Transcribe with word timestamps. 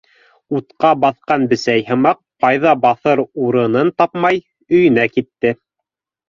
Утҡа 0.59 0.89
баҫҡан 1.01 1.43
бесәй 1.51 1.83
һымаҡ, 1.89 2.19
ҡайҙа 2.45 2.71
баҫыр 2.87 3.21
урынын 3.27 3.93
тапмай, 4.03 4.41
өйөнә 4.79 5.07
китте. 5.19 5.55